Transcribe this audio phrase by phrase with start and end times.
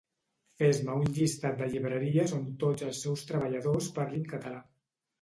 [0.61, 4.61] Fes-me un llistat de llibreries on tots els seus treballadors parlin català